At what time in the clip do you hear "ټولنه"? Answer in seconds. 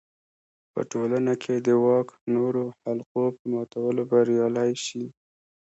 0.91-1.33